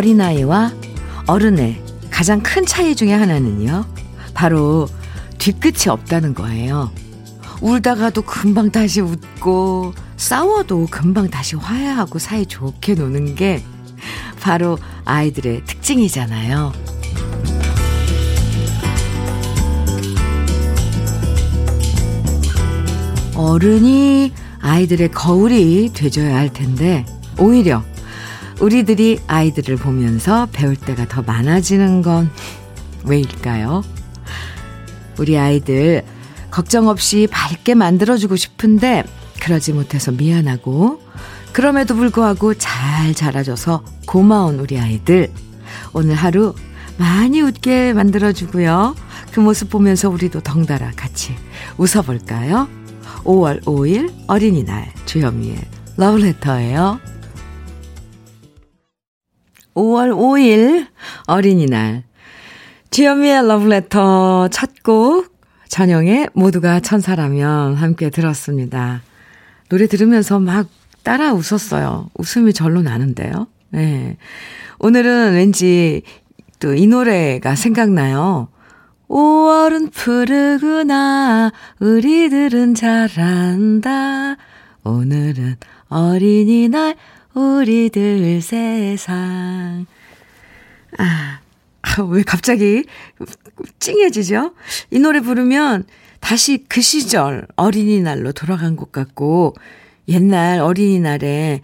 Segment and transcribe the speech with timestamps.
[0.00, 0.72] 어린아이와
[1.26, 3.84] 어른의 가장 큰 차이 중에 하나는요.
[4.32, 4.88] 바로
[5.36, 6.90] 뒤끝이 없다는 거예요.
[7.60, 13.62] 울다가도 금방 다시 웃고 싸워도 금방 다시 화해하고 사이 좋게 노는 게
[14.40, 16.72] 바로 아이들의 특징이잖아요.
[23.34, 27.04] 어른이 아이들의 거울이 되줘야 할 텐데
[27.38, 27.82] 오히려
[28.60, 32.30] 우리들이 아이들을 보면서 배울 때가 더 많아지는 건
[33.04, 33.82] 왜일까요?
[35.18, 36.04] 우리 아이들
[36.50, 39.04] 걱정 없이 밝게 만들어주고 싶은데
[39.40, 41.00] 그러지 못해서 미안하고
[41.52, 45.30] 그럼에도 불구하고 잘 자라줘서 고마운 우리 아이들
[45.92, 46.54] 오늘 하루
[46.98, 48.94] 많이 웃게 만들어주고요.
[49.32, 51.34] 그 모습 보면서 우리도 덩달아 같이
[51.78, 52.68] 웃어볼까요?
[53.24, 55.58] 5월 5일 어린이날 주현미의
[55.96, 57.00] 러브레터예요.
[59.74, 60.86] 5월 5일
[61.26, 62.04] 어린이날
[62.90, 65.28] 주현미의 러브레터 첫 곡
[65.68, 69.02] 전영의 모두가 천사라면 함께 들었습니다.
[69.68, 70.66] 노래 들으면서 막
[71.04, 72.10] 따라 웃었어요.
[72.18, 73.46] 웃음이 절로 나는데요.
[73.70, 74.16] 네.
[74.80, 76.02] 오늘은 왠지
[76.58, 78.48] 또 이 노래가 생각나요.
[79.08, 81.52] 5월은 푸르구나.
[81.78, 84.36] 우리들은 잘한다.
[84.84, 85.56] 오늘은
[85.88, 86.96] 어린이날
[87.34, 89.86] 우리들 세상.
[90.98, 91.40] 아,
[91.82, 92.84] 아, 왜 갑자기
[93.78, 94.54] 찡해지죠?
[94.90, 95.84] 이 노래 부르면
[96.18, 99.54] 다시 그 시절 어린이날로 돌아간 것 같고,
[100.08, 101.62] 옛날 어린이날에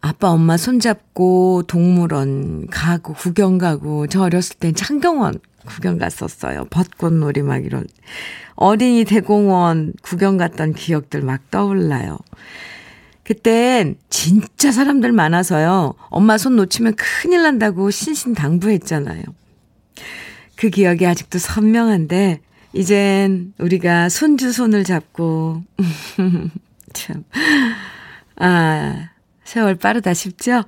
[0.00, 6.66] 아빠 엄마 손잡고 동물원 가고 구경 가고 저 어렸을 땐 창경원 구경 갔었어요.
[6.70, 7.86] 벚꽃놀이 막 이런
[8.54, 12.18] 어린이 대공원 구경 갔던 기억들 막 떠올라요.
[13.24, 15.94] 그땐 진짜 사람들 많아서요.
[16.08, 19.22] 엄마 손 놓치면 큰일 난다고 신신당부했잖아요.
[20.56, 22.40] 그 기억이 아직도 선명한데
[22.72, 25.62] 이젠 우리가 손주 손을 잡고
[26.92, 27.24] 참
[28.36, 29.10] 아,
[29.44, 30.64] 세월 빠르다 싶죠?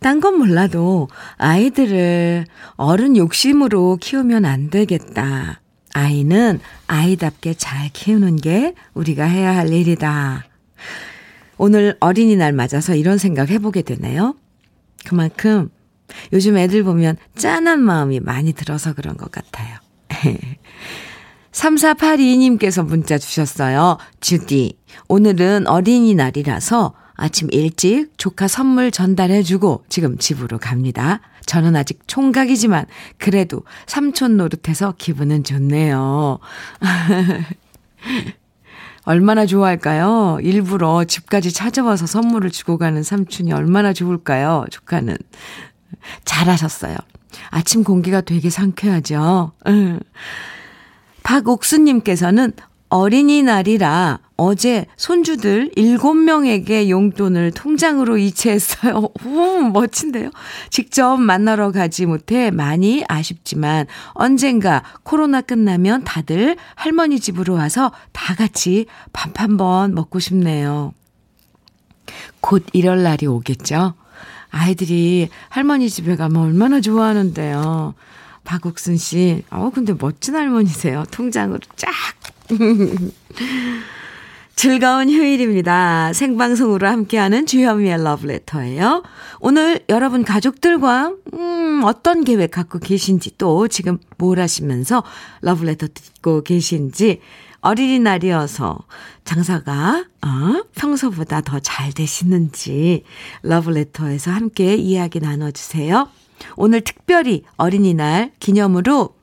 [0.00, 5.60] 딴 건 몰라도 아이들을 어른 욕심으로 키우면 안 되겠다.
[5.94, 10.44] 아이는 아이답게 잘 키우는 게 우리가 해야 할 일이다.
[11.58, 14.34] 오늘 어린이날 맞아서 이런 생각 해보게 되네요.
[15.04, 15.70] 그만큼
[16.32, 19.78] 요즘 애들 보면 짠한 마음이 많이 들어서 그런 것 같아요.
[21.52, 23.98] 3482님께서 문자 주셨어요.
[24.20, 31.20] 주디, 오늘은 어린이날이라서 아침 일찍 조카 선물 전달해주고 지금 집으로 갑니다.
[31.46, 32.86] 저는 아직 총각이지만
[33.18, 36.38] 그래도 삼촌 노릇해서 기분은 좋네요.
[39.04, 40.38] 얼마나 좋아할까요?
[40.42, 44.64] 일부러 집까지 찾아와서 선물을 주고 가는 삼촌이 얼마나 좋을까요?
[44.70, 45.16] 조카는.
[46.24, 46.96] 잘하셨어요.
[47.50, 49.52] 아침 공기가 되게 상쾌하죠.
[51.22, 52.52] 박옥수님께서는
[52.88, 59.10] 어린이날이라 어제 손주들 7명에게 용돈을 통장으로 이체했어요.
[59.24, 60.30] 오, 멋진데요?
[60.68, 68.86] 직접 만나러 가지 못해 많이 아쉽지만 언젠가 코로나 끝나면 다들 할머니 집으로 와서 다 같이
[69.12, 70.92] 밥 한번 먹고 싶네요.
[72.40, 73.94] 곧 이럴 날이 오겠죠?
[74.50, 77.94] 아이들이 할머니 집에 가면 얼마나 좋아하는데요.
[78.42, 81.04] 박옥순 씨, 어, 근데 멋진 할머니세요.
[81.12, 81.92] 통장으로 쫙.
[84.54, 86.12] 즐거운 휴일입니다.
[86.12, 89.02] 생방송으로 함께하는 주현미의 러브레터예요.
[89.40, 95.02] 오늘 여러분 가족들과 음, 어떤 계획 갖고 계신지 또 지금 뭘 하시면서
[95.40, 97.20] 러브레터 듣고 계신지
[97.60, 98.78] 어린이날이어서
[99.24, 103.04] 장사가 어, 평소보다 더 잘 되시는지
[103.42, 106.08] 러브레터에서 함께 이야기 나눠주세요.
[106.56, 109.14] 오늘 특별히 어린이날 기념으로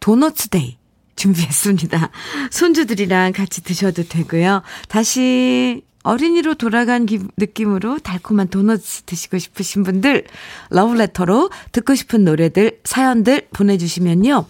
[0.00, 0.76] 도너츠데이
[1.24, 2.10] 준비했습니다.
[2.50, 4.62] 손주들이랑 같이 드셔도 되고요.
[4.88, 10.24] 다시 어린이로 돌아간 기, 느낌으로 달콤한 도넛 드시고 싶으신 분들
[10.68, 14.44] 러브레터로 듣고 싶은 노래들 사연들 보내주시면요.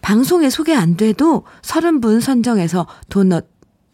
[0.00, 3.46] 방송에 소개 안 돼도 30분 선정해서 도넛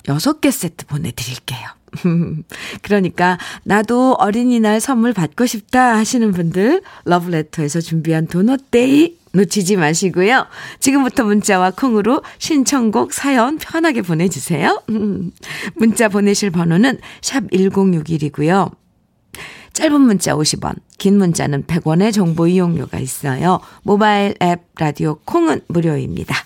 [0.04, 1.66] 6개 세트 보내드릴게요.
[2.82, 10.46] 그러니까 나도 어린이날 선물 받고 싶다 하시는 분들 러브레터에서 준비한 도넛데이 놓치지 마시고요.
[10.80, 14.82] 지금부터 문자와 콩으로 신청곡 사연 편하게 보내주세요.
[15.74, 18.70] 문자 보내실 번호는 샵 1061이고요.
[19.72, 23.60] 짧은 문자 50원, 긴 문자는 100원의 정보 이용료가 있어요.
[23.82, 26.36] 모바일 앱 라디오 콩은 무료입니다.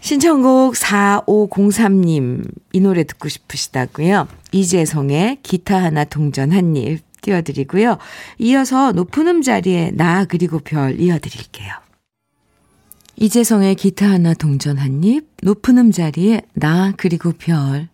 [0.00, 4.28] 신청곡 4503님, 이 노래 듣고 싶으시다고요?
[4.52, 7.98] 이재성의 기타 하나 동전 한 입 띄워드리고요.
[8.38, 11.72] 이어서 높은 음자리에 나 그리고 별 이어드릴게요.
[13.16, 17.88] 이재성의 기타 하나 동전 한 입, 높은 음자리에 나 그리고 별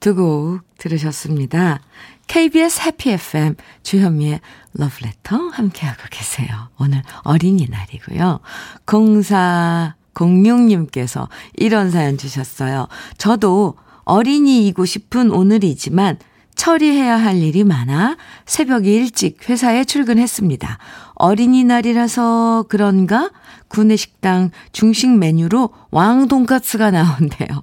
[0.00, 1.80] 두 곡 들으셨습니다.
[2.28, 4.40] KBS 해피 FM 주현미의
[4.74, 6.68] 러브레터 함께하고 계세요.
[6.78, 8.40] 오늘 어린이날이고요.
[8.86, 12.86] 0406님께서 이런 사연 주셨어요.
[13.16, 16.18] 저도 어린이이고 싶은 오늘이지만
[16.58, 20.78] 처리해야 할 일이 많아 새벽 일찍 회사에 출근했습니다.
[21.14, 23.30] 어린이날이라서 그런가
[23.68, 27.62] 구내식당 중식 메뉴로 왕돈가스가 나온대요.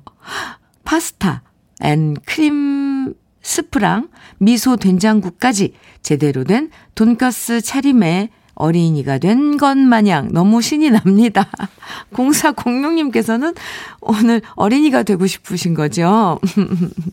[0.86, 4.08] 파스타에 크림 스프랑
[4.38, 11.50] 미소 된장국까지 제대로 된 돈가스 차림에 어린이가 된 것 마냥 너무 신이 납니다.
[12.14, 13.56] 0406님께서는
[14.02, 16.40] 오늘 어린이가 되고 싶으신 거죠?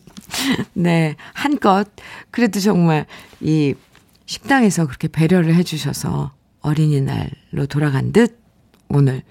[0.73, 1.87] 네, 한껏
[2.31, 3.05] 그래도 정말
[3.39, 3.75] 이
[4.25, 6.31] 식당에서 그렇게 배려를 해주셔서
[6.61, 8.39] 어린이날로 돌아간 듯
[8.89, 9.23] 오늘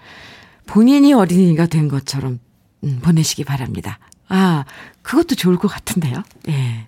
[0.67, 2.38] 본인이 어린이가 된 것처럼
[2.85, 3.99] 음, 보내시기 바랍니다.
[4.29, 4.65] 아,
[5.03, 6.23] 그것도 좋을 것 같은데요.
[6.49, 6.87] 예.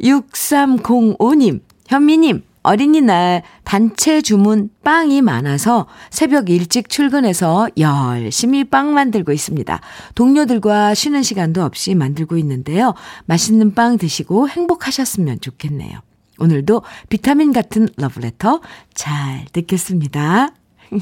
[0.00, 9.80] 6305님, 현미님, 어린이날 단체 주문 빵이 많아서 새벽 일찍 출근해서 열심히 빵 만들고 있습니다.
[10.14, 12.94] 동료들과 쉬는 시간도 없이 만들고 있는데요.
[13.24, 15.98] 맛있는 빵 드시고 행복하셨으면 좋겠네요.
[16.38, 18.60] 오늘도 비타민 같은 러브레터
[18.94, 20.54] 잘 듣겠습니다.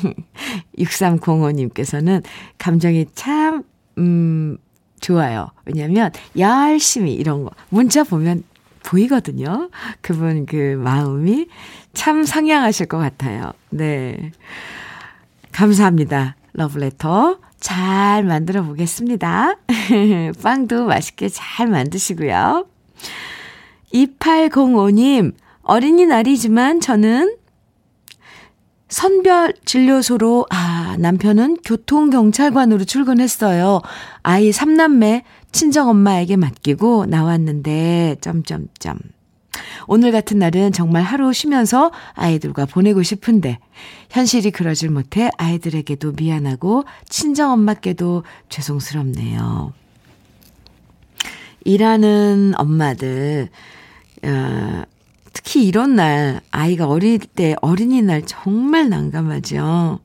[0.78, 2.22] 6305님께서는
[2.56, 3.62] 감정이 참,
[3.98, 4.56] 음,
[5.00, 5.48] 좋아요.
[5.66, 7.50] 왜냐면, 열심히 이런 거.
[7.68, 8.42] 문자 보면
[8.84, 9.70] 보이거든요.
[10.00, 11.48] 그분 그 마음이
[11.94, 13.52] 참 상냥하실 것 같아요.
[13.70, 14.32] 네.
[15.52, 16.36] 감사합니다.
[16.52, 19.56] 러브레터 잘 만들어 보겠습니다.
[20.42, 22.66] 빵도 맛있게 잘 만드시고요.
[23.92, 25.32] 2805님,
[25.62, 27.36] 어린이날이지만 저는
[28.88, 33.80] 선별 진료소로, 아, 남편은 교통경찰관으로 출근했어요.
[34.22, 35.22] 아이 3남매
[35.54, 38.98] 친정 엄마에게 맡기고 나왔는데, 점점점.
[39.86, 43.60] 오늘 같은 날은 정말 하루 쉬면서 아이들과 보내고 싶은데,
[44.10, 49.72] 현실이 그러질 못해 아이들에게도 미안하고, 친정 엄마께도 죄송스럽네요.
[51.64, 53.48] 일하는 엄마들,
[54.24, 54.82] 어,
[55.32, 60.00] 특히 이런 날, 아이가 어릴 때 어린이날 정말 난감하죠.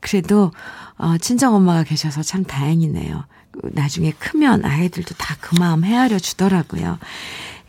[0.00, 0.50] 그래도,
[0.98, 3.24] 어, 친정 엄마가 계셔서 참 다행이네요.
[3.72, 6.98] 나중에 크면 아이들도 다 그 마음 헤아려 주더라고요.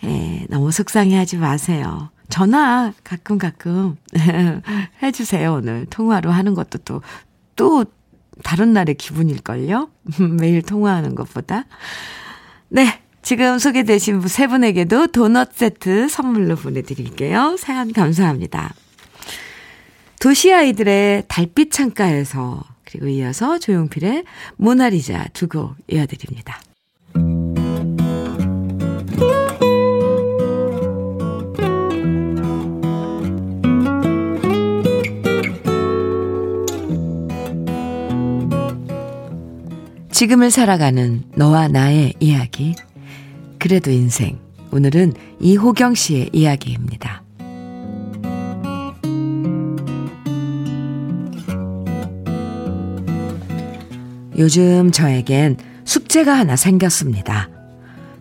[0.03, 2.09] 예, 너무 속상해 하지 마세요.
[2.29, 3.97] 전화 가끔 가끔
[5.03, 5.85] 해주세요, 오늘.
[5.89, 7.01] 통화로 하는 것도 또,
[7.55, 7.85] 또
[8.43, 9.89] 다른 날의 기분일걸요?
[10.39, 11.65] 매일 통화하는 것보다.
[12.69, 12.99] 네.
[13.21, 17.55] 지금 소개되신 세 분에게도 도넛 세트 선물로 보내드릴게요.
[17.57, 18.73] 사연 감사합니다.
[20.19, 24.23] 도시 아이들의 달빛 창가에서 그리고 이어서 조용필의
[24.57, 26.59] 모나리자 두 곡 이어드립니다.
[40.11, 42.75] 지금을 살아가는 너와 나의 이야기.
[43.59, 44.39] 그래도 인생.
[44.71, 47.22] 오늘은 이호경 씨의 이야기입니다.
[54.37, 57.49] 요즘 저에겐 숙제가 하나 생겼습니다.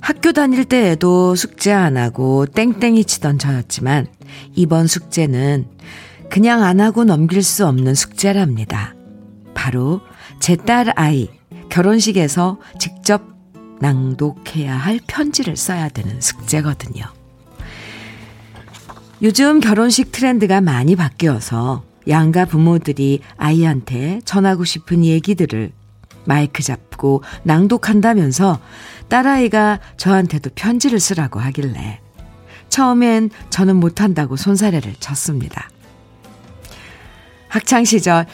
[0.00, 4.08] 학교 다닐 때에도 숙제 안 하고 땡땡이 치던 저였지만
[4.54, 5.66] 이번 숙제는
[6.28, 8.94] 그냥 안 하고 넘길 수 없는 숙제랍니다.
[9.54, 10.00] 바로
[10.40, 11.28] 제 딸 아이
[11.68, 13.22] 결혼식에서 직접
[13.80, 17.04] 낭독해야 할 편지를 써야 되는 숙제거든요.
[19.22, 25.70] 요즘 결혼식 트렌드가 많이 바뀌어서 양가 부모들이 아이한테 전하고 싶은 얘기들을
[26.24, 28.60] 마이크 잡고 낭독한다면서
[29.08, 32.00] 딸아이가 저한테도 편지를 쓰라고 하길래
[32.68, 35.68] 처음엔 저는 못한다고 손사래를 쳤습니다.
[37.48, 38.26] 학창시절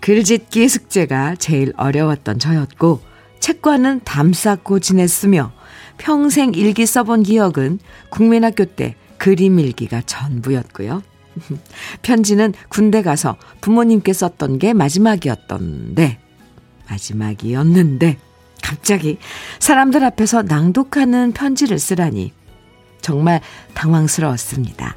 [0.00, 3.00] 글짓기 숙제가 제일 어려웠던 저였고
[3.40, 5.52] 책과는 담쌓고 지냈으며
[5.98, 11.02] 평생 일기 써본 기억은 국민학교 때 그림 일기가 전부였고요.
[12.02, 16.18] 편지는 군대 가서 부모님께 썼던 게 마지막이었던데,
[16.88, 18.18] 마지막이었는데,
[18.62, 19.18] 갑자기
[19.58, 22.32] 사람들 앞에서 낭독하는 편지를 쓰라니
[23.00, 23.40] 정말
[23.74, 24.96] 당황스러웠습니다.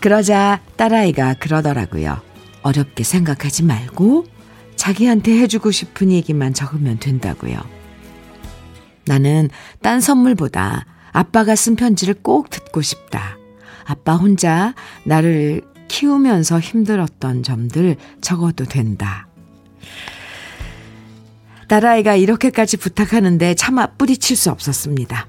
[0.00, 2.20] 그러자 딸아이가 그러더라고요.
[2.62, 4.26] 어렵게 생각하지 말고
[4.76, 7.56] 자기한테 해주고 싶은 얘기만 적으면 된다고요.
[9.04, 9.48] 나는
[9.80, 13.38] 딴 선물보다 아빠가 쓴 편지를 꼭 듣고 싶다.
[13.84, 19.28] 아빠 혼자 나를 키우면서 힘들었던 점들 적어도 된다.
[21.72, 25.26] 딸아이가 이렇게까지 부탁하는데 차마 뿌리칠 수 없었습니다.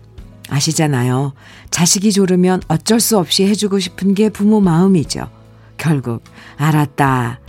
[0.50, 1.32] 아시잖아요.
[1.72, 5.30] 자식이 조르면 어쩔 수 없이 해주고 싶은 게 부모 마음이죠.
[5.78, 6.22] 결국,
[6.58, 7.40] 알았다.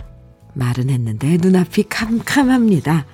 [0.53, 3.05] 말은 했는데 눈앞이 캄캄합니다.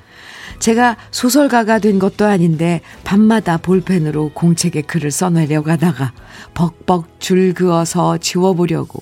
[0.59, 6.13] 제가 소설가가 된 것도 아닌데 밤마다 볼펜으로 공책에 글을 써내려 가다가
[6.53, 9.01] 벅벅 줄 그어서 지워보려고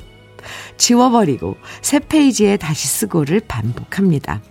[0.77, 4.41] 지워버리고 새 페이지에 다시 쓰고를 반복합니다.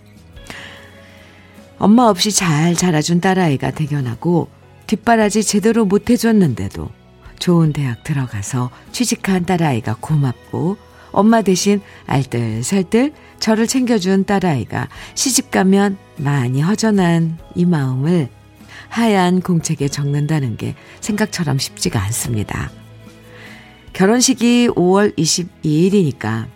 [1.79, 4.49] 엄마 없이 잘 자라준 딸아이가 대견하고
[4.85, 6.89] 뒷바라지 제대로 못 해줬는데도
[7.39, 10.77] 좋은 대학 들어가서 취직한 딸아이가 고맙고
[11.11, 18.27] 엄마 대신 알뜰살뜰 저를 챙겨준 딸아이가 시집가면 많이 허전한 이 마음을
[18.89, 22.71] 하얀 공책에 적는다는 게 생각처럼 쉽지가 않습니다.
[23.93, 26.47] 결혼식이 5월 22일이니까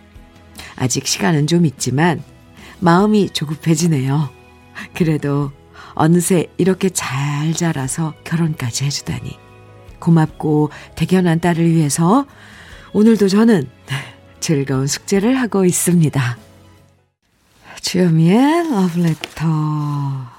[0.76, 2.22] 아직 시간은 좀 있지만
[2.80, 4.43] 마음이 조급해지네요.
[4.94, 5.52] 그래도
[5.94, 9.38] 어느새 이렇게 잘 자라서 결혼까지 해주다니.
[10.00, 12.26] 고맙고 대견한 딸을 위해서
[12.94, 13.70] 오늘도 저는
[14.40, 16.38] 즐거운 숙제를 하고 있습니다.
[17.82, 20.34] 주여미의 러브레터.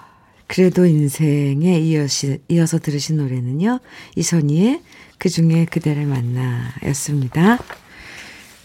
[0.46, 3.80] 그래도 인생에 이어시, 이어서 들으신 노래는요.
[4.16, 4.82] 이선희의
[5.18, 7.58] 그 중에 그대를 만나 였습니다.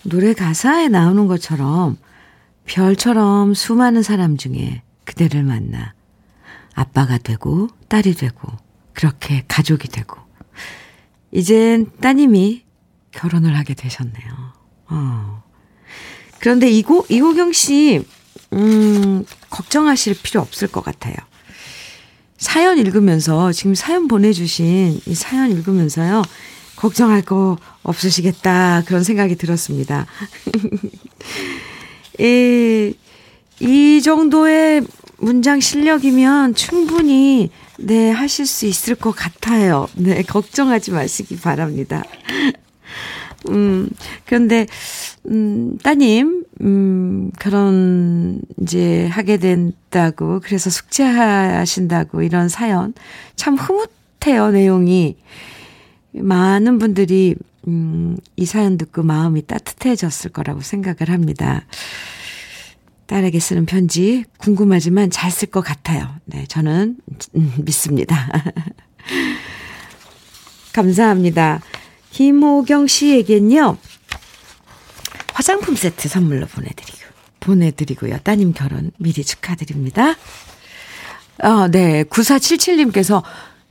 [0.03, 1.97] 노래 가사에 나오는 것처럼
[2.65, 5.95] 별처럼 수많은 사람 중에 그대를 만나
[6.75, 8.47] 아빠가 되고 딸이 되고
[8.93, 10.17] 그렇게 가족이 되고
[11.31, 12.63] 이젠 따님이
[13.11, 14.53] 결혼을 하게 되셨네요.
[14.89, 15.43] 어.
[16.39, 18.05] 그런데 이고 이호경 씨
[18.53, 21.15] 음, 걱정하실 필요 없을 것 같아요.
[22.37, 26.21] 사연 읽으면서, 지금 사연 보내주신 이 사연 읽으면서요,
[26.77, 30.07] 걱정할 거 없으시겠다, 그런 생각이 들었습니다.
[32.19, 32.93] 이,
[33.59, 34.83] 이 정도의
[35.17, 39.87] 문장 실력이면 충분히, 네, 하실 수 있을 것 같아요.
[39.95, 42.03] 네, 걱정하지 마시기 바랍니다.
[43.49, 43.89] 음,
[44.25, 44.65] 그런데,
[45.27, 52.93] 음, 따님, 음, 결혼 이제 하게 된다고, 그래서 숙제하신다고 이런 사연.
[53.35, 55.17] 참 흐뭇해요, 내용이.
[56.13, 57.35] 많은 분들이,
[57.67, 61.65] 음, 이 사연 듣고 마음이 따뜻해졌을 거라고 생각을 합니다.
[63.09, 66.07] 딸에게 쓰는 편지 궁금하지만 잘 쓸 것 같아요.
[66.25, 66.97] 네, 저는
[67.35, 68.29] 음, 믿습니다.
[70.73, 71.61] 감사합니다.
[72.11, 73.77] 김호경 씨에겐요,
[75.33, 76.97] 화장품 세트 선물로 보내드리고,
[77.39, 78.19] 보내드리고요.
[78.19, 80.15] 따님 결혼 미리 축하드립니다.
[81.41, 82.03] 아, 네.
[82.03, 83.23] 9477님께서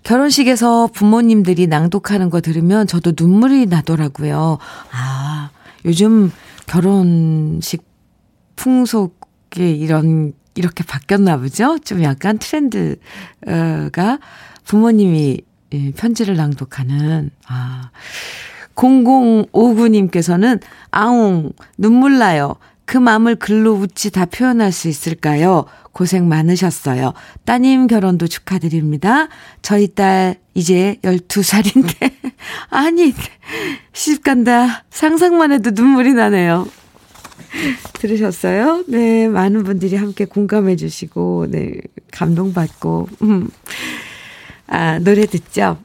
[0.02, 4.58] 결혼식에서 부모님들이 낭독하는 거 들으면 저도 눈물이 나더라고요.
[4.90, 5.50] 아,
[5.84, 6.32] 요즘
[6.66, 7.84] 결혼식
[8.56, 9.17] 풍속
[9.58, 11.78] 에 이런, 이렇게 바뀌었나 보죠?
[11.78, 14.18] 좀 약간 트렌드가
[14.64, 15.40] 부모님이
[15.96, 17.90] 편지를 낭독하는, 아.
[18.74, 22.56] 0059님께서는, 아웅, 눈물 나요.
[22.84, 25.66] 그 마음을 글로 웃지 다 표현할 수 있을까요?
[25.92, 27.12] 고생 많으셨어요.
[27.44, 29.28] 따님 결혼도 축하드립니다.
[29.62, 32.12] 저희 딸 이제 12살인데,
[32.70, 33.12] 아니,
[33.92, 34.84] 시집 간다.
[34.90, 36.68] 상상만 해도 눈물이 나네요.
[37.94, 38.84] 들으셨어요?
[38.88, 41.74] 네, 많은 분들이 함께 공감해 주시고, 네,
[42.12, 43.48] 감동받고, 음.
[44.66, 45.78] 아, 노래 듣죠?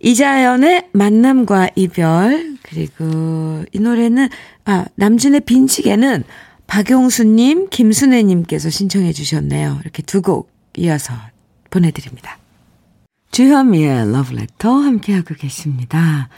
[0.00, 4.28] 이자연의 만남과 이별, 그리고 이 노래는,
[4.66, 6.24] 아, 남진의 빈치게는
[6.66, 9.78] 박용수님, 김순애님께서 신청해 주셨네요.
[9.82, 11.14] 이렇게 두 곡 이어서
[11.70, 12.38] 보내드립니다.
[13.30, 16.28] 주현미의 러브레터 함께하고 계십니다.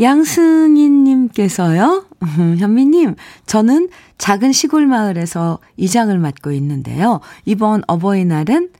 [0.00, 2.06] 양승인님께서요,
[2.58, 3.14] 현미님,
[3.46, 3.88] 저는
[4.18, 7.20] 작은 시골 마을에서 이장을 맡고 있는데요.
[7.44, 8.70] 이번 어버이날은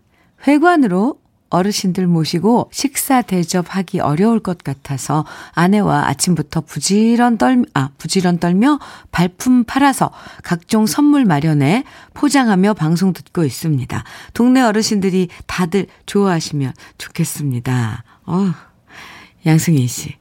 [0.47, 1.19] 회관으로
[1.51, 8.79] 어르신들 모시고 식사 대접하기 어려울 것 같아서 아내와 아침부터 부지런 떨, 아, 부지런 떨며
[9.11, 10.11] 발품 팔아서
[10.43, 14.05] 각종 선물 마련해 포장하며 방송 듣고 있습니다.
[14.35, 18.05] 동네 어르신들이 다들 좋아하시면 좋겠습니다.
[18.27, 18.53] 어,
[19.47, 20.18] 양승희 씨.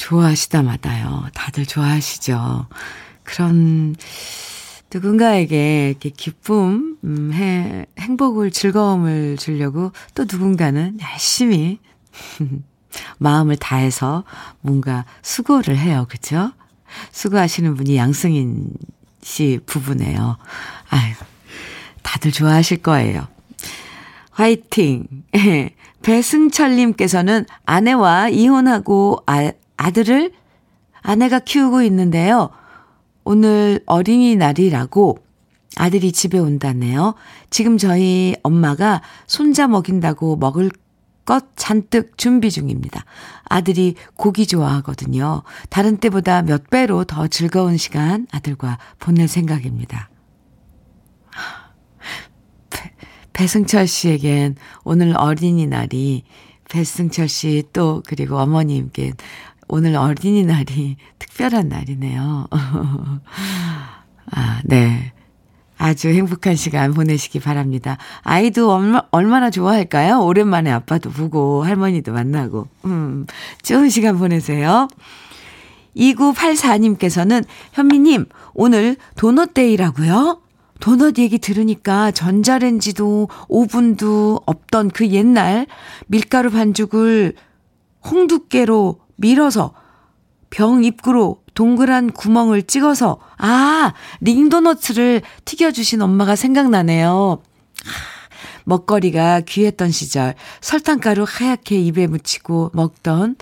[0.00, 1.26] 좋아하시다마다요.
[1.34, 2.66] 다들 좋아하시죠.
[3.22, 3.94] 그런,
[4.92, 11.78] 누군가에게 이렇게 기쁨, 음, 해, 행복을, 즐거움을 주려고 또 누군가는 열심히
[13.18, 14.24] 마음을 다해서
[14.62, 16.06] 뭔가 수고를 해요.
[16.08, 16.52] 그죠?
[17.12, 18.68] 수고하시는 분이 양승인
[19.22, 20.38] 씨 부부네요.
[20.88, 21.14] 아유,
[22.02, 23.28] 다들 좋아하실 거예요.
[24.30, 25.06] 화이팅!
[26.02, 30.32] 배승철님께서는 아내와 이혼하고 아, 아들을
[31.00, 32.50] 아내가 키우고 있는데요.
[33.24, 35.18] 오늘 어린이날이라고
[35.76, 37.14] 아들이 집에 온다네요.
[37.48, 40.70] 지금 저희 엄마가 손자 먹인다고 먹을
[41.24, 43.04] 것 잔뜩 준비 중입니다.
[43.44, 45.42] 아들이 고기 좋아하거든요.
[45.70, 50.10] 다른 때보다 몇 배로 더 즐거운 시간 아들과 보낼 생각입니다.
[52.68, 52.92] 배,
[53.32, 56.24] 배승철 씨에겐 오늘 어린이날이
[56.68, 59.12] 배승철 씨 또 그리고 어머님께
[59.70, 62.46] 오늘 어린이날이 특별한 날이네요.
[64.32, 65.12] 아, 네.
[65.78, 67.96] 아주 행복한 시간 보내시기 바랍니다.
[68.22, 70.20] 아이도 얼마, 얼마나 좋아할까요?
[70.20, 72.68] 오랜만에 아빠도 보고 할머니도 만나고.
[72.84, 73.26] 음,
[73.62, 74.88] 좋은 시간 보내세요.
[75.96, 80.42] 2984님께서는 현미님, 오늘 도넛데이라고요?
[80.80, 85.66] 도넛 얘기 들으니까 전자레인지도 오븐도 없던 그 옛날
[86.08, 87.34] 밀가루 반죽을
[88.04, 89.74] 홍두깨로 밀어서
[90.48, 97.42] 병 입구로 동그란 구멍을 찍어서, 아, 링도너츠를 튀겨주신 엄마가 생각나네요.
[98.64, 103.36] 먹거리가 귀했던 시절, 설탕가루 하얗게 입에 묻히고 먹던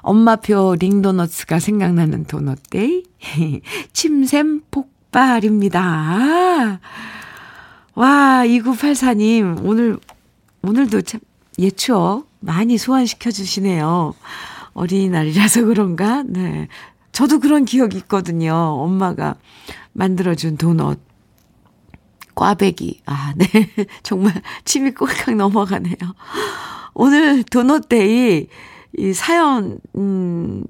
[0.00, 3.02] 엄마표 링도너츠가 생각나는 도넛데이.
[3.92, 5.80] 침샘 폭발입니다.
[7.94, 9.98] 와, 2984님, 오늘,
[10.62, 11.20] 오늘도 참,
[11.58, 14.14] 예 추억 많이 소환시켜 주시네요.
[14.76, 16.22] 어린이날이라서 그런가?
[16.26, 16.68] 네.
[17.10, 18.54] 저도 그런 기억이 있거든요.
[18.54, 19.36] 엄마가
[19.92, 21.00] 만들어준 도넛.
[22.34, 23.00] 꽈배기.
[23.06, 23.46] 아, 네.
[24.02, 25.96] 정말 침이 꼴깍 넘어가네요.
[26.92, 28.48] 오늘 도넛데이
[28.98, 30.64] 이 사연, 음,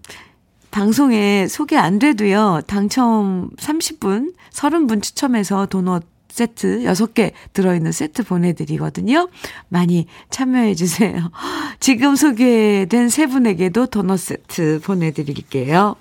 [0.71, 2.61] 방송에 소개 안 돼도요.
[2.69, 6.05] 당첨 30분, 30분 추첨해서 도넛
[6.37, 9.29] 세트 6개 들어있는 세트 보내드리거든요.
[9.71, 11.31] 많이 참여해주세요.
[11.81, 15.97] 지금 소개된 세 분에게도 도넛 세트 보내드릴게요.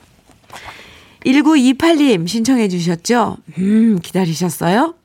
[1.26, 3.38] 1928님 신청해 주셨죠?
[3.60, 4.96] 음, 기다리셨어요?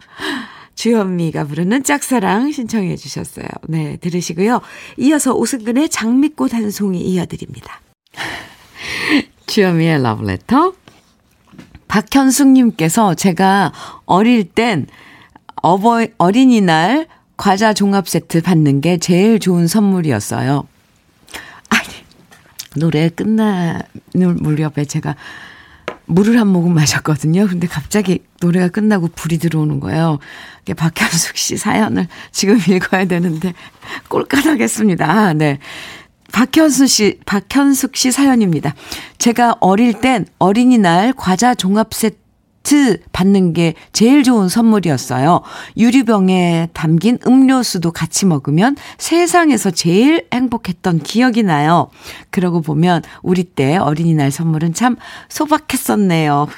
[0.74, 3.46] 주현미가 부르는 짝사랑 신청해 주셨어요.
[3.68, 4.60] 네, 들으시고요.
[4.96, 7.80] 이어서 오승근의 장미꽃 한 송이 이어드립니다.
[9.46, 10.72] 주현미의 러브레터.
[11.86, 13.72] 박현숙님께서 제가
[14.06, 14.86] 어릴 땐
[15.62, 20.66] 어버, 어린이날 과자 종합 세트 받는 게 제일 좋은 선물이었어요.
[21.70, 21.88] 아니,
[22.76, 23.80] 노래 끝나는
[24.14, 25.16] 무렵에 제가
[26.06, 27.46] 물을 한 모금 마셨거든요.
[27.46, 30.18] 근데 갑자기 노래가 끝나고 불이 들어오는 거예요.
[30.76, 33.54] 박현숙 씨 사연을 지금 읽어야 되는데
[34.08, 35.34] 꼴까닥했습니다.
[35.34, 35.58] 네.
[36.32, 38.74] 박현숙 씨, 박현숙 씨 사연입니다.
[39.18, 42.19] 제가 어릴 땐 어린이날 과자 종합 세트
[42.62, 45.42] 세트 받는 게 제일 좋은 선물이었어요.
[45.76, 51.90] 유리병에 담긴 음료수도 같이 먹으면 세상에서 제일 행복했던 기억이 나요.
[52.30, 54.96] 그러고 보면 우리 때 어린이날 선물은 참
[55.28, 56.48] 소박했었네요.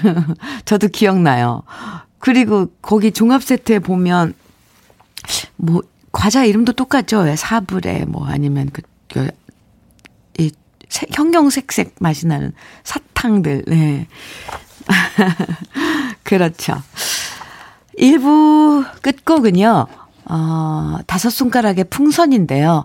[0.64, 1.62] 저도 기억나요.
[2.18, 4.34] 그리고 거기 종합 세트에 보면
[5.56, 5.82] 뭐
[6.12, 7.36] 과자 이름도 똑같죠.
[7.36, 8.82] 사브레 뭐 아니면 그,
[9.12, 9.28] 그
[10.38, 10.50] 이,
[11.12, 12.52] 형형색색 맛이 나는
[12.84, 13.64] 사탕들.
[13.66, 14.06] 네.
[16.24, 16.82] 그렇죠.
[17.98, 19.86] 1부 끝곡은요,
[20.26, 22.84] 어, 다섯 손가락의 풍선인데요.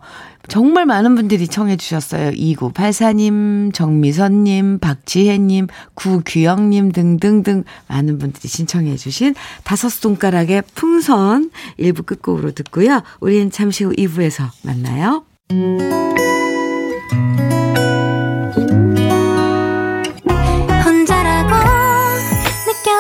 [0.50, 2.32] 정말 많은 분들이 청해 주셨어요.
[2.32, 13.04] 2984님, 정미선님, 박지혜님, 구규영님 등등등 많은 분들이 신청해 주신 다섯 손가락의 풍선 1부 끝곡으로 듣고요.
[13.22, 15.24] 우리는 잠시 후 2부에서 만나요.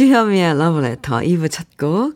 [0.00, 2.14] 주현미의 Letter 2부 첫 곡.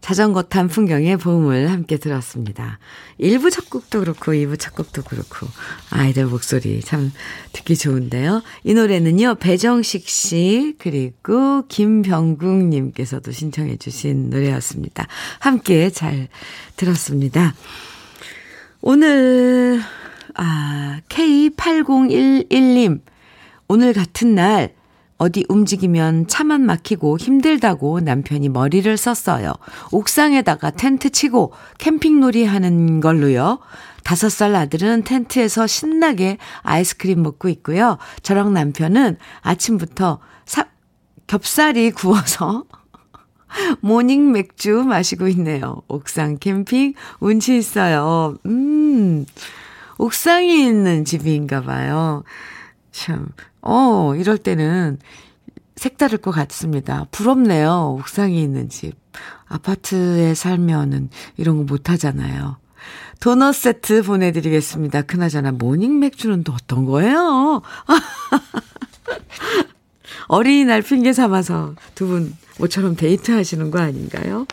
[0.00, 2.80] 자전거 탄 풍경의 봄을 함께 들었습니다.
[3.20, 5.46] 1부 첫 곡도 그렇고 2부 첫 곡도 그렇고
[5.90, 7.12] 아이들 목소리 참
[7.52, 8.42] 듣기 좋은데요.
[8.64, 9.36] 이 노래는요.
[9.36, 15.06] 배정식 씨 그리고 김병국 님께서도 신청해 주신 노래였습니다.
[15.38, 16.26] 함께 잘
[16.74, 17.54] 들었습니다.
[18.80, 19.80] 오늘
[20.34, 23.02] 아 K8011님
[23.68, 24.74] 오늘 같은 날
[25.18, 29.54] 어디 움직이면 차만 막히고 힘들다고 남편이 머리를 썼어요.
[29.92, 33.58] 옥상에다가 텐트 치고 캠핑 놀이 하는 걸로요.
[34.04, 37.98] 다섯 살 아들은 텐트에서 신나게 아이스크림 먹고 있고요.
[38.22, 42.64] 저랑 남편은 아침부터 삼겹살 구워서
[43.80, 45.82] morning 맥주 마시고 있네요.
[45.88, 48.36] 옥상 캠핑 운치 있어요.
[48.46, 49.26] 음,
[49.98, 52.22] 옥상이 있는 집인가 봐요.
[52.92, 53.28] 참,
[53.68, 54.98] 어, 이럴 때는
[55.76, 57.06] 색다를 것 같습니다.
[57.10, 57.96] 부럽네요.
[58.00, 58.94] 옥상이 있는 집.
[59.48, 62.56] 아파트에 살면은 이런 거 못 하잖아요.
[63.20, 65.02] 도넛 세트 보내드리겠습니다.
[65.02, 67.62] 그나저나 morning 맥주는 또 어떤 거예요?
[70.28, 74.46] 어린이날 핑계 삼아서 두 분 모처럼 데이트 하시는 거 아닌가요?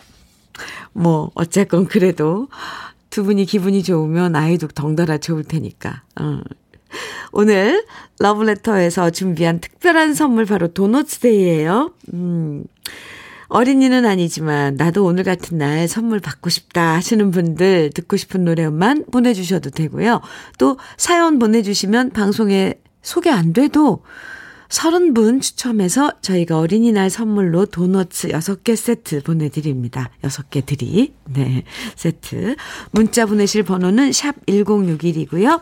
[0.91, 2.47] 뭐, 어쨌건 그래도
[3.10, 6.04] 두 분이 기분이 좋으면 아이도 덩달아 좋을 테니까.
[6.19, 6.41] 어.
[7.34, 7.84] 오늘
[8.19, 11.91] 러브레터에서 준비한 특별한 선물 바로 도넛데이예요.
[12.13, 12.63] 음.
[13.48, 19.69] 어린이는 아니지만 나도 오늘 같은 날 선물 받고 싶다 하시는 분들 듣고 싶은 노래만 보내주셔도
[19.69, 20.22] 되고요.
[20.58, 24.04] 또 사연 보내주시면 방송에 소개 안 돼도
[24.69, 30.10] 30분 추첨해서 저희가 어린이날 선물로 도너츠 6개 세트 보내드립니다.
[30.24, 31.13] 6개 드리.
[31.26, 31.63] 네,
[31.96, 32.56] 세트.
[32.91, 35.62] 문자 보내실 번호는 샵 1061이고요.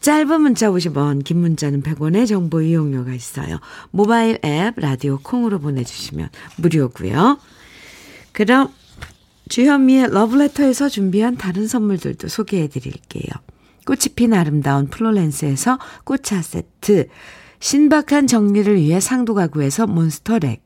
[0.00, 3.58] 짧은 문자 50원, 긴 문자는 100원의 정보 이용료가 있어요.
[3.90, 7.38] 모바일 앱, 라디오 콩으로 보내주시면 무료고요.
[8.32, 8.72] 그럼
[9.48, 13.32] 주현미의 러브레터에서 준비한 다른 선물들도 소개해 드릴게요.
[13.84, 17.08] 꽃이 핀 아름다운 플로렌스에서 꽃차 세트,
[17.60, 20.65] 신박한 정리를 위해 상도 가구에서 몬스터렉,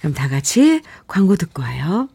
[0.00, 2.08] 그럼 다 같이 광고 듣고 와요.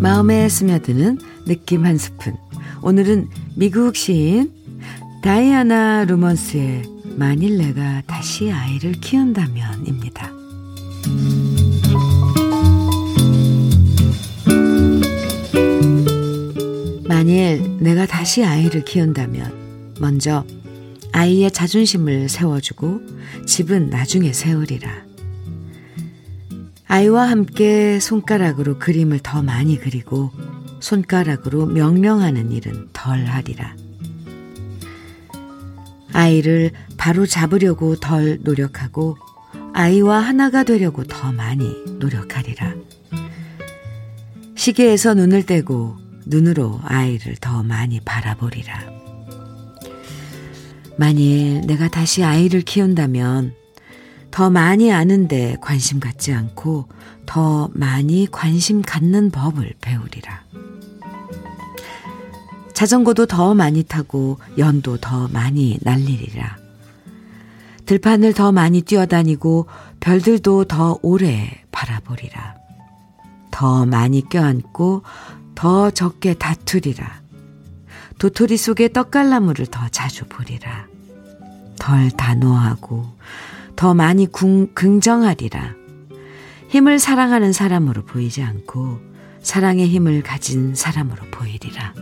[0.00, 2.36] 마음에 스며드는 느낌 한 스푼.
[2.82, 4.52] 오늘은 미국 시인
[5.22, 6.82] 다이아나 루먼스의
[7.16, 10.30] 만일 내가 다시 아이를 키운다면입니다.
[17.16, 20.44] 만일 내가 다시 아이를 키운다면 먼저
[21.12, 23.00] 아이의 자존심을 세워주고
[23.46, 24.90] 집은 나중에 세우리라.
[26.86, 30.30] 아이와 함께 손가락으로 그림을 더 많이 그리고
[30.80, 33.74] 손가락으로 명령하는 일은 덜 하리라.
[36.12, 39.16] 아이를 바로 잡으려고 덜 노력하고
[39.72, 42.74] 아이와 하나가 되려고 더 많이 노력하리라.
[44.54, 48.80] 시계에서 눈을 떼고 눈으로 아이를 더 많이 바라보리라.
[50.98, 53.54] 만일 내가 다시 아이를 키운다면
[54.30, 56.88] 더 많이 아는데 관심 갖지 않고
[57.24, 60.44] 더 많이 관심 갖는 법을 배우리라.
[62.74, 66.58] 자전거도 더 많이 타고 연도 더 많이 날리리라.
[67.86, 69.66] 들판을 더 많이 뛰어다니고
[70.00, 72.56] 별들도 더 오래 바라보리라.
[73.50, 75.02] 더 많이 껴안고
[75.56, 77.22] 더 적게 다투리라.
[78.18, 80.86] 도토리 속에 떡갈나무를 더 자주 보리라.
[81.78, 83.06] 덜 단호하고
[83.74, 85.74] 더 많이 궁, 긍정하리라.
[86.68, 89.00] 힘을 사랑하는 사람으로 보이지 않고
[89.40, 91.94] 사랑의 힘을 가진 사람으로 보이리라.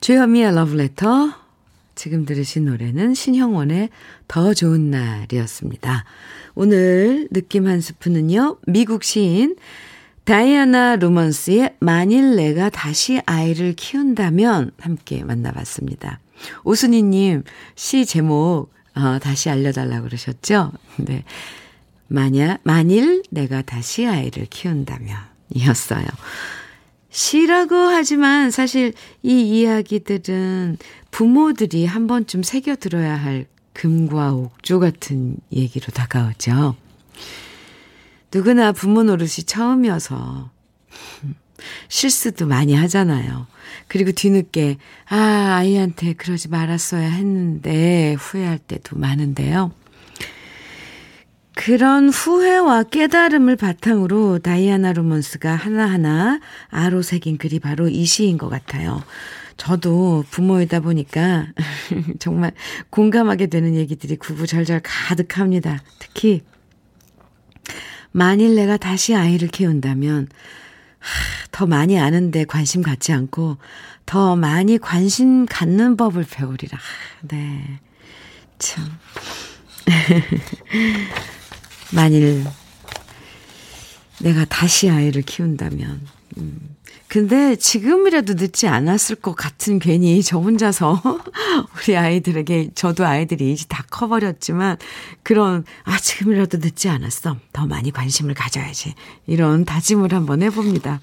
[0.00, 1.41] 주현미의 러브레터.
[2.02, 3.88] 지금 들으신 노래는 신형원의
[4.26, 6.04] 더 좋은 날이었습니다.
[6.56, 9.54] 오늘 느낌 한 스푼은요, 미국 시인
[10.24, 16.18] 다이아나 루먼스의 만일 내가 다시 아이를 키운다면 함께 만나봤습니다.
[16.64, 17.44] 오순이님
[17.76, 20.72] 시 제목 어, 다시 알려달라고 그러셨죠?
[20.98, 21.22] 네.
[22.08, 25.16] 만약, 만일 내가 다시 아이를 키운다면
[25.50, 26.06] 이었어요.
[27.12, 30.78] 시라고 하지만 사실 이 이야기들은
[31.10, 36.74] 부모들이 한 번쯤 새겨 들어야 할 금과 옥조 같은 얘기로 다가오죠.
[38.32, 40.50] 누구나 부모 노릇이 처음이어서
[41.88, 43.46] 실수도 많이 하잖아요.
[43.88, 49.70] 그리고 뒤늦게 아 아이한테 그러지 말았어야 했는데 후회할 때도 많은데요.
[51.54, 59.02] 그런 후회와 깨달음을 바탕으로 다이아나 로먼스가 하나하나 아로 새긴 글이 바로 이 시인 것 같아요.
[59.56, 61.46] 저도 부모이다 보니까
[62.18, 62.52] 정말
[62.90, 65.82] 공감하게 되는 얘기들이 구구절절 가득합니다.
[65.98, 66.42] 특히
[68.12, 70.28] 만일 내가 다시 아이를 키운다면
[71.50, 73.58] 더 많이 아는데 관심 갖지 않고
[74.06, 76.78] 더 많이 관심 갖는 법을 배우리라.
[77.22, 77.80] 네.
[78.58, 78.84] 참.
[81.94, 82.44] 만일
[84.20, 86.00] 내가 다시 아이를 키운다면,
[86.38, 86.76] 음,
[87.08, 91.02] 근데 지금이라도 늦지 않았을 것 같은 괜히 저 혼자서
[91.76, 94.78] 우리 아이들에게 저도 아이들이 이제 다 커버렸지만
[95.22, 97.36] 그런 아 지금이라도 늦지 않았어.
[97.52, 98.94] 더 많이 관심을 가져야지.
[99.26, 101.00] 이런 다짐을 한번 해봅니다.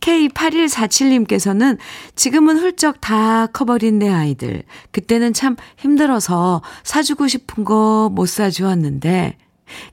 [0.00, 1.78] K8147님께서는
[2.16, 4.64] 지금은 훌쩍 다 커버린 내 아이들.
[4.90, 9.36] 그때는 참 힘들어서 사주고 싶은 거 못 사주었는데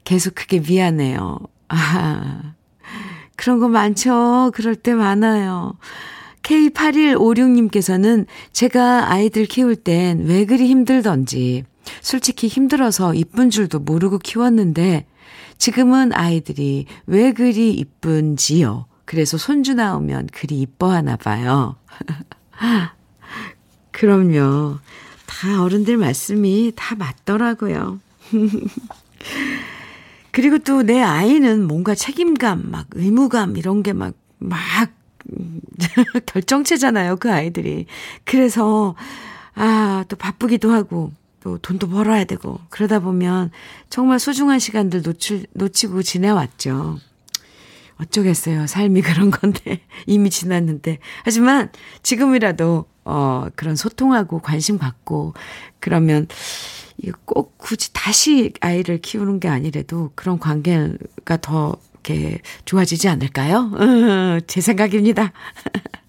[0.04, 1.40] 계속 그게 미안해요.
[1.70, 2.54] 아
[3.36, 4.52] 그런 거 많죠.
[4.54, 5.78] 그럴 때 많아요.
[6.44, 11.66] K8156님께서는 제가 아이들 키울 땐 왜 그리 힘들던지
[12.02, 15.06] 솔직히 힘들어서 이쁜 줄도 모르고 키웠는데
[15.58, 18.86] 지금은 아이들이 왜 그리 이쁜지요.
[19.06, 21.76] 그래서 손주 나오면 그리 이뻐하나 봐요.
[23.92, 24.78] 그럼요.
[25.28, 28.00] 다 어른들 말씀이 다 맞더라고요.
[30.32, 34.92] 그리고 또 내 아이는 뭔가 책임감, 막 의무감 이런 게 막, 막,
[36.26, 37.86] 결정체잖아요, 그 아이들이.
[38.26, 38.96] 그래서,
[39.54, 43.52] 아, 또 바쁘기도 하고, 또 돈도 벌어야 되고, 그러다 보면
[43.90, 47.00] 정말 소중한 시간들 놓치, 놓치고 지내왔죠.
[47.98, 48.68] 어쩌겠어요.
[48.68, 51.00] 삶이 그런 건데, 이미 지났는데.
[51.24, 51.70] 하지만
[52.04, 55.34] 지금이라도, 어, 그런 소통하고 관심 갖고,
[55.80, 56.28] 그러면,
[57.26, 63.72] 꼭 굳이 다시 아이를 키우는 게 아니래도 그런 관계가 더 이렇게 좋아지지 않을까요?
[64.48, 65.34] 제 생각입니다.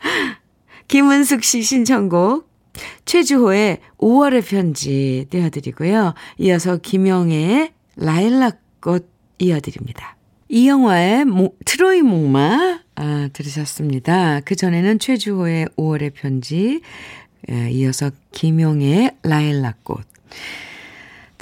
[0.88, 2.50] 김은숙 씨 신청곡
[3.04, 6.14] 최주호의 5월의 편지 띄워드리고요.
[6.38, 10.16] 이어서 김영애의 라일락꽃 이어드립니다.
[10.48, 14.40] 이 영화의 모, 트로이 목마 아, 들으셨습니다.
[14.40, 16.80] 그 전에는 최주호의 5월의 편지
[17.50, 20.06] 예, 이어서 김용의 라일락꽃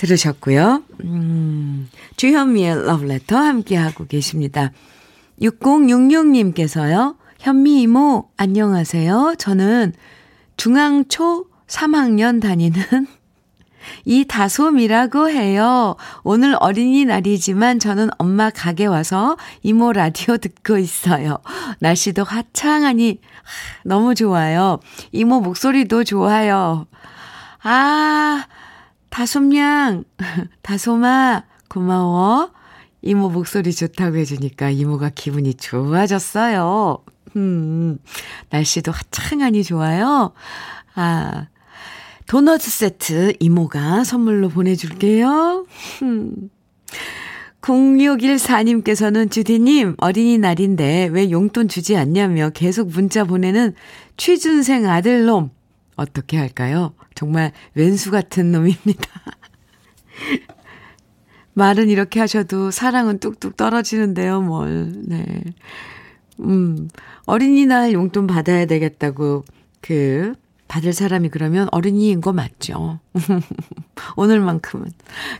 [0.01, 0.83] 들으셨고요.
[1.05, 4.73] 음, 주현미의 러브레터 함께하고 계십니다.
[5.43, 7.17] 6066님께서요.
[7.39, 9.35] 현미 이모, 안녕하세요.
[9.39, 9.93] 저는
[10.57, 12.81] 중앙초 3학년 다니는
[14.07, 15.97] 이다솜이라고 해요.
[16.23, 21.39] 오늘 어린이날이지만 저는 엄마 가게 와서 이모 라디오 듣고 있어요.
[21.81, 23.21] 날씨도 화창하니
[23.85, 24.81] 너무 좋아요.
[25.13, 26.87] 이모 목소리도 좋아요.
[27.63, 28.47] 아,
[29.11, 30.05] 다솜양,
[30.63, 32.51] 다솜아, 고마워.
[33.03, 36.99] 이모 목소리 좋다고 해주니까 이모가 기분이 좋아졌어요.
[37.37, 37.99] 음,
[38.51, 40.33] 날씨도 화창하니 좋아요.
[40.95, 41.49] 아,
[42.27, 45.67] 도넛 세트 이모가 선물로 보내줄게요.
[46.03, 46.51] 음.
[47.61, 53.75] 0614님께서는 주디님 어린이날인데 왜 용돈 주지 않냐며 계속 문자 보내는
[54.17, 55.51] 취준생 아들놈
[56.01, 56.95] 어떻게 할까요?
[57.15, 59.11] 정말 왼수 같은 놈입니다.
[61.53, 64.93] 말은 이렇게 하셔도 사랑은 뚝뚝 떨어지는데요, 뭘.
[65.07, 65.27] 네.
[66.41, 66.89] 음,
[67.27, 69.45] 어린이날 용돈 받아야 되겠다고,
[69.83, 70.33] 그,
[70.69, 73.01] 받을 사람이 그러면 어린이인 거 맞죠?
[74.17, 74.87] 오늘만큼은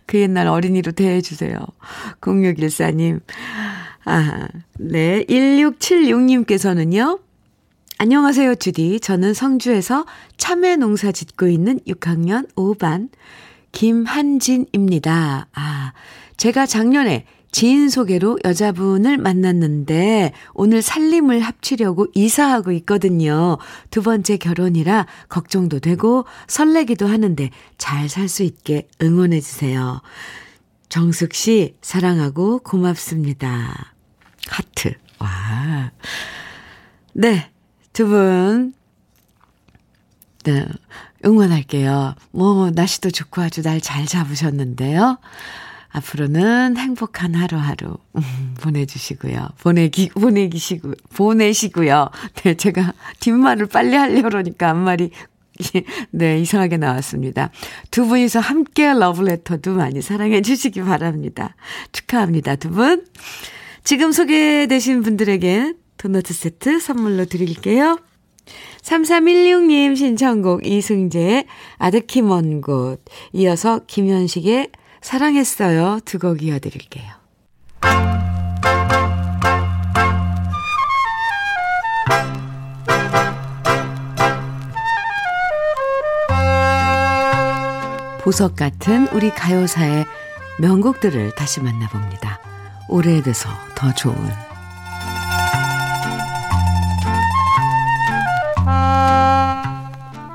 [0.05, 1.59] 그 옛날 어린이로 대해주세요.
[2.21, 3.21] 0614님.
[4.05, 5.25] 아, 네.
[5.25, 7.21] 1676님께서는요,
[8.03, 9.01] 안녕하세요, 주디.
[9.01, 10.07] 저는 성주에서
[10.39, 13.11] 참외 농사 짓고 있는 6학년 5반
[13.73, 15.49] 김한진입니다.
[15.53, 15.93] 아,
[16.39, 23.59] 제가 작년에 지인 소개로 여자분을 만났는데 오늘 살림을 합치려고 이사하고 있거든요.
[23.91, 30.01] 두 번째 결혼이라 걱정도 되고 설레기도 하는데 잘 살 수 있게 응원해 주세요.
[30.89, 33.93] 정숙 씨 사랑하고 고맙습니다.
[34.49, 34.95] 하트.
[35.19, 35.93] 와.
[37.13, 37.51] 네.
[37.93, 38.73] 두 분,
[40.45, 40.67] 네,
[41.25, 42.15] 응원할게요.
[42.31, 45.19] 뭐, 날씨도 좋고 아주 날 잘 잡으셨는데요.
[45.93, 49.49] 앞으로는 행복한 하루하루 음, 보내주시고요.
[49.59, 52.11] 보내기, 보내기시고, 보내시고요.
[52.45, 55.11] 네, 제가 뒷말을 빨리 하려고 그러니까 앞말이
[56.13, 57.51] 네, 이상하게 나왔습니다.
[57.91, 61.57] 두 분이서 함께 러브레터도 많이 사랑해 주시기 바랍니다.
[61.93, 63.05] 축하합니다, 두 분.
[63.83, 67.99] 지금 소개되신 분들에게 도너츠 세트 선물로 드릴게요.
[68.81, 71.45] 3316님 신청곡 이승재의
[71.77, 73.05] 아득히 먼 곳.
[73.35, 74.71] 이어서 김현식의
[75.03, 76.01] 사랑했어요.
[76.07, 77.21] 두 곡 이어드릴게요.
[88.23, 90.07] 보석 같은 우리 가요사의
[90.61, 92.41] 명곡들을 다시 만나봅니다.
[92.89, 94.50] 오래돼서 더 좋은.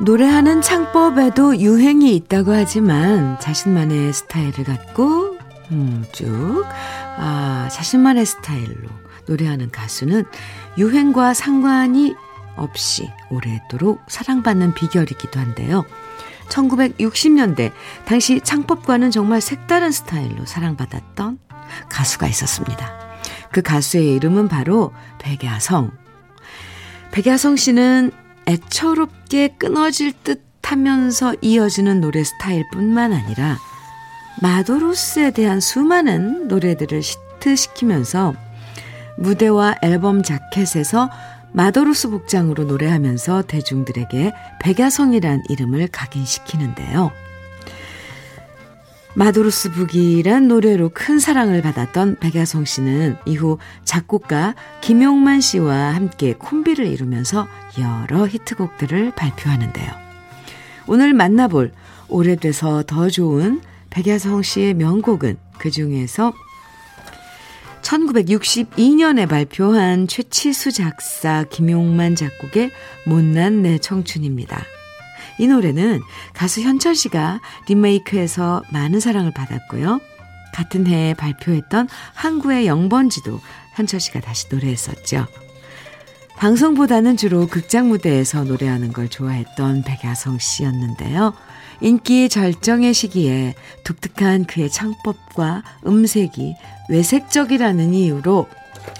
[0.02, 5.38] 노래하는 창법에도 유행이 있다고 하지만 자신만의 스타일을 갖고
[5.72, 6.66] 음, 쭉
[7.18, 8.90] 아, 자신만의 스타일로
[9.28, 10.26] 노래하는 가수는
[10.78, 12.14] 유행과 상관이
[12.58, 15.86] 없이 오래도록 사랑받는 비결이기도 한데요.
[16.50, 17.72] 1960년대
[18.06, 21.40] 당시 창법과는 정말 색다른 스타일로 사랑받았던
[21.90, 22.92] 가수가 있었습니다.
[23.52, 25.92] 그 가수의 이름은 바로 백야성.
[27.12, 28.12] 백야성 씨는
[28.48, 33.58] 애처롭게 끊어질 듯 하면서 이어지는 노래 스타일뿐만 아니라
[34.42, 38.34] 마도로스에 대한 수많은 노래들을 히트시키면서
[39.18, 41.10] 무대와 앨범 자켓에서
[41.54, 47.12] 마도로스 복장으로 노래하면서 대중들에게 백야성이란 이름을 각인시키는데요.
[49.18, 57.48] 마도로스 북이란 노래로 큰 사랑을 받았던 백야성 씨는 이후 작곡가 김용만 씨와 함께 콤비를 이루면서
[57.80, 59.90] 여러 히트곡들을 발표하는데요.
[60.88, 61.72] 오늘 만나볼
[62.10, 66.34] 오래돼서 더 좋은 백야성 씨의 명곡은 그 중에서
[67.84, 72.70] 1962년에 발표한 최치수 작사 김용만 작곡의
[73.06, 74.75] 못난 내 청춘입니다.
[75.38, 76.02] 이 노래는
[76.34, 80.00] 가수 현철 씨가 리메이크해서 많은 사랑을 받았고요.
[80.54, 83.42] 같은 해에 발표했던 항구의 영번지도
[83.76, 85.28] 현철 씨가 다시 노래했었죠.
[86.38, 91.34] 방송보다는 주로 극장 무대에서 노래하는 걸 좋아했던 백야성 씨였는데요.
[91.82, 96.56] 인기 절정의 시기에 독특한 그의 창법과 음색이
[96.90, 98.48] 외색적이라는 이유로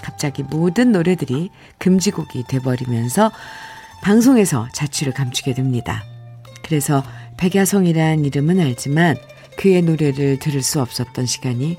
[0.02, 3.30] 갑자기 모든 노래들이 금지곡이 돼버리면서
[4.02, 6.04] 방송에서 자취를 감추게 됩니다.
[6.66, 7.04] 그래서
[7.36, 9.16] 백야성이란 이름은 알지만
[9.56, 11.76] 그의 노래를 들을 수 없었던 시간이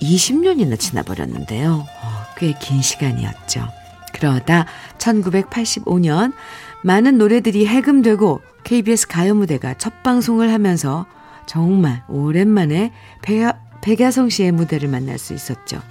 [0.00, 1.86] 20년이나 지나버렸는데요.
[1.86, 3.68] 어, 꽤긴 시간이었죠.
[4.12, 4.66] 그러다
[4.98, 6.32] 1985년
[6.82, 11.06] 많은 노래들이 해금되고 KBS 가요 무대가 첫 방송을 하면서
[11.46, 12.92] 정말 오랜만에
[13.22, 15.82] 백야, 백야성 씨의 무대를 만날 수 있었죠.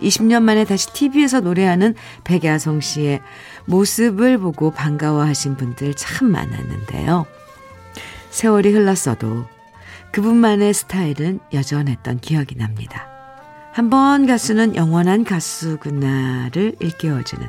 [0.00, 3.20] 20년 만에 다시 TV에서 노래하는 백야성 씨의
[3.66, 7.26] 모습을 보고 반가워하신 분들 참 많았는데요.
[8.32, 9.44] 세월이 흘렀어도
[10.10, 13.06] 그분만의 스타일은 여전했던 기억이 납니다.
[13.72, 17.46] 한 번 가수는 영원한 가수구나를 일깨워주는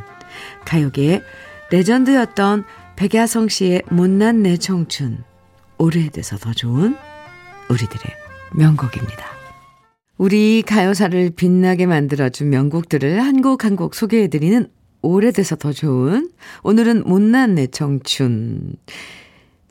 [0.65, 1.21] 가요계의
[1.71, 2.63] legend였던
[2.95, 5.23] 백야성 씨의 못난 내 청춘
[5.77, 6.95] 오래돼서 더 좋은
[7.69, 8.01] 우리들의
[8.55, 9.25] 명곡입니다.
[10.17, 14.67] 우리 가요사를 빛나게 만들어준 명곡들을 한 곡 한 곡 소개해드리는
[15.01, 16.29] 오래돼서 더 좋은
[16.63, 18.75] 오늘은 못난 내 청춘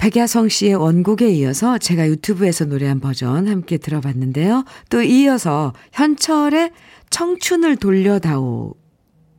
[0.02, 4.64] 백야성 씨의 원곡에 이어서 제가 유튜브에서 노래한 버전 함께 들어봤는데요.
[4.90, 6.72] 또 이어서 현철의
[7.10, 8.74] 청춘을 돌려다오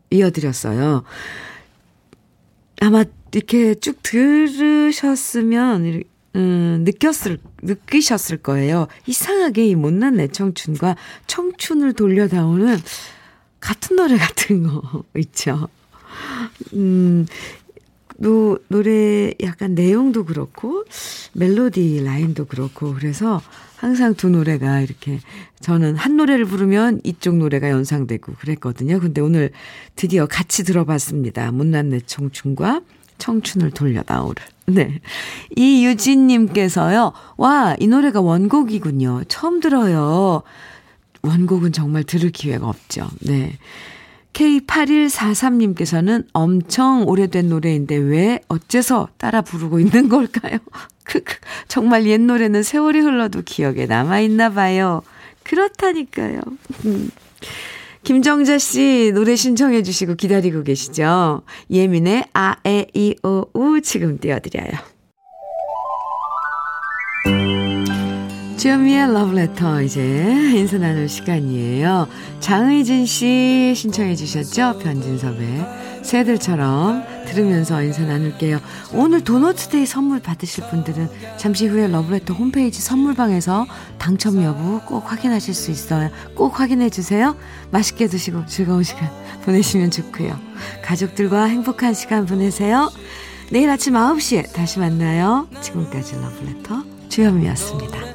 [0.09, 1.03] 이어드렸어요.
[2.79, 6.03] 아마 이렇게 쭉 들으셨으면
[6.37, 8.87] 음, 느꼈을, 느끼셨을 거예요.
[9.05, 10.95] 이상하게 이 못난 내 청춘과
[11.27, 12.77] 청춘을 돌려다오는
[13.59, 15.67] 같은 노래 같은 거 있죠.
[16.73, 17.25] 음,
[18.23, 20.85] 노, 노래 약간 내용도 그렇고,
[21.33, 23.41] 멜로디 라인도 그렇고, 그래서
[23.75, 25.19] 항상 두 노래가 이렇게,
[25.59, 28.99] 저는 한 노래를 부르면 이쪽 노래가 연상되고 그랬거든요.
[28.99, 29.51] 근데 오늘
[29.95, 31.51] 드디어 같이 들어봤습니다.
[31.51, 32.81] 못난 내 청춘과
[33.17, 34.41] 청춘을 돌려다오를.
[34.67, 35.01] 네.
[35.57, 39.23] 이유진님께서요, 와, 이 노래가 원곡이군요.
[39.27, 40.43] 처음 들어요.
[41.21, 43.09] 원곡은 정말 들을 기회가 없죠.
[43.21, 43.57] 네.
[44.33, 50.57] K8143님께서는 엄청 오래된 노래인데 왜 어째서 따라 부르고 있는 걸까요?
[51.67, 55.01] 정말 옛 노래는 세월이 흘러도 기억에 남아 있나 봐요.
[55.43, 56.41] 그렇다니까요.
[56.85, 57.09] 음.
[58.03, 61.43] 김정자 씨 노래 신청해 주시고 기다리고 계시죠?
[61.71, 64.92] 예민의 아, 에, 이, 오, 우 지금 띄워드려요.
[68.63, 70.01] 주현미의 러브레터 이제
[70.55, 72.07] 인사 나눌 시간이에요.
[72.39, 74.79] 장의진 씨 신청해 주셨죠?
[74.79, 78.61] 변진섭의 새들처럼 들으면서 인사 나눌게요.
[78.93, 83.65] 오늘 도너츠데이 선물 받으실 분들은 잠시 후에 러브레터 홈페이지 선물방에서
[83.97, 86.09] 당첨 여부 꼭 확인하실 수 있어요.
[86.33, 87.35] 꼭 확인해 주세요.
[87.69, 89.09] 맛있게 드시고 즐거운 시간
[89.43, 90.39] 보내시면 좋고요.
[90.81, 92.89] 가족들과 행복한 시간 보내세요.
[93.51, 95.49] 내일 아침 9시에 다시 만나요.
[95.59, 98.12] 지금까지 러브레터 주현미였습니다.